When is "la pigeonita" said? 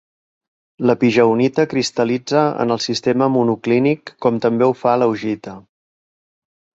0.89-1.65